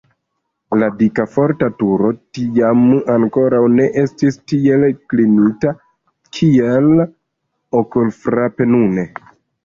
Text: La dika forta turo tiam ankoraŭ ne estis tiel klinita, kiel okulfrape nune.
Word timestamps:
La 0.83 0.87
dika 0.99 1.23
forta 1.31 1.65
turo 1.81 2.07
tiam 2.37 2.79
ankoraŭ 3.15 3.59
ne 3.73 3.85
estis 4.03 4.39
tiel 4.53 4.85
klinita, 5.13 5.73
kiel 6.39 6.89
okulfrape 7.81 8.69
nune. 8.77 9.05